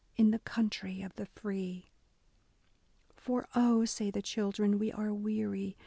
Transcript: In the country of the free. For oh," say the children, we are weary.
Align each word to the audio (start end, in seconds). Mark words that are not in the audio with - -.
In 0.17 0.31
the 0.31 0.39
country 0.39 1.03
of 1.03 1.13
the 1.15 1.27
free. 1.27 1.91
For 3.15 3.47
oh," 3.53 3.85
say 3.85 4.09
the 4.09 4.23
children, 4.23 4.79
we 4.79 4.91
are 4.91 5.13
weary. 5.13 5.77